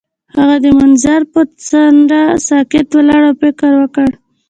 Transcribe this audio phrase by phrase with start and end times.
[0.37, 4.09] هغه د منظر پر څنډه ساکت ولاړ او فکر وکړ.